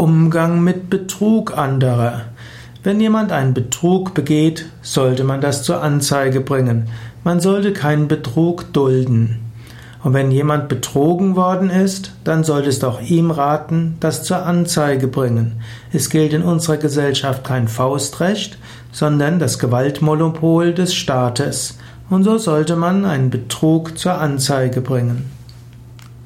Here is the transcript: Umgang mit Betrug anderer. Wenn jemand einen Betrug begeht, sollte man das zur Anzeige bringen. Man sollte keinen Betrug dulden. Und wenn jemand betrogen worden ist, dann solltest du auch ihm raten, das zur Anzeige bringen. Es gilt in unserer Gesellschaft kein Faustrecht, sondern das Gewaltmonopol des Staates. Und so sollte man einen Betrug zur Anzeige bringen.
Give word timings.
Umgang 0.00 0.64
mit 0.64 0.88
Betrug 0.88 1.58
anderer. 1.58 2.22
Wenn 2.82 3.02
jemand 3.02 3.32
einen 3.32 3.52
Betrug 3.52 4.14
begeht, 4.14 4.64
sollte 4.80 5.24
man 5.24 5.42
das 5.42 5.62
zur 5.62 5.82
Anzeige 5.82 6.40
bringen. 6.40 6.88
Man 7.22 7.38
sollte 7.40 7.74
keinen 7.74 8.08
Betrug 8.08 8.72
dulden. 8.72 9.40
Und 10.02 10.14
wenn 10.14 10.30
jemand 10.30 10.70
betrogen 10.70 11.36
worden 11.36 11.68
ist, 11.68 12.12
dann 12.24 12.44
solltest 12.44 12.82
du 12.82 12.86
auch 12.86 13.02
ihm 13.02 13.30
raten, 13.30 13.98
das 14.00 14.22
zur 14.22 14.46
Anzeige 14.46 15.06
bringen. 15.06 15.60
Es 15.92 16.08
gilt 16.08 16.32
in 16.32 16.44
unserer 16.44 16.78
Gesellschaft 16.78 17.44
kein 17.44 17.68
Faustrecht, 17.68 18.56
sondern 18.92 19.38
das 19.38 19.58
Gewaltmonopol 19.58 20.72
des 20.72 20.94
Staates. 20.94 21.76
Und 22.08 22.24
so 22.24 22.38
sollte 22.38 22.74
man 22.74 23.04
einen 23.04 23.28
Betrug 23.28 23.98
zur 23.98 24.14
Anzeige 24.14 24.80
bringen. 24.80 25.39